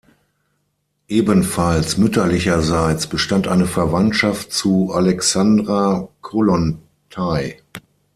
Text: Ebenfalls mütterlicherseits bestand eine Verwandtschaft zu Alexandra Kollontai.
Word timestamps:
Ebenfalls 1.09 1.99
mütterlicherseits 1.99 3.05
bestand 3.05 3.47
eine 3.47 3.67
Verwandtschaft 3.67 4.51
zu 4.51 4.91
Alexandra 4.95 6.09
Kollontai. 6.21 7.61